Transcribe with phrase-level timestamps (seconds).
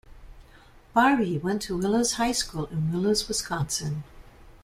[0.95, 4.03] Barbie went to Willows High School in Willows, Wisconsin.